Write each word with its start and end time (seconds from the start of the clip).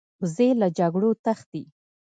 وزې 0.21 0.49
له 0.61 0.67
جګړو 0.77 1.09
تښتي 1.23 1.63